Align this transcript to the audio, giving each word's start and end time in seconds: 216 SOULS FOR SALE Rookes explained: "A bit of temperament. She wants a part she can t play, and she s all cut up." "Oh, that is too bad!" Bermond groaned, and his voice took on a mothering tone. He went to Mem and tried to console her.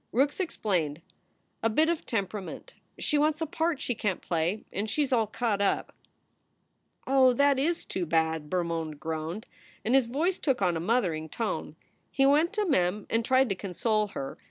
216 0.13 0.33
SOULS 0.33 0.33
FOR 0.33 0.33
SALE 0.33 0.41
Rookes 0.41 0.43
explained: 0.83 1.01
"A 1.61 1.69
bit 1.69 1.89
of 1.89 2.05
temperament. 2.07 2.73
She 2.97 3.17
wants 3.19 3.39
a 3.39 3.45
part 3.45 3.79
she 3.79 3.93
can 3.93 4.15
t 4.17 4.27
play, 4.27 4.65
and 4.73 4.89
she 4.89 5.03
s 5.03 5.13
all 5.13 5.27
cut 5.27 5.61
up." 5.61 5.93
"Oh, 7.05 7.33
that 7.33 7.59
is 7.59 7.85
too 7.85 8.07
bad!" 8.07 8.49
Bermond 8.49 8.97
groaned, 8.99 9.45
and 9.85 9.93
his 9.93 10.07
voice 10.07 10.39
took 10.39 10.59
on 10.59 10.75
a 10.75 10.79
mothering 10.79 11.29
tone. 11.29 11.75
He 12.09 12.25
went 12.25 12.51
to 12.53 12.65
Mem 12.65 13.05
and 13.11 13.23
tried 13.23 13.47
to 13.49 13.55
console 13.55 14.07
her. 14.17 14.39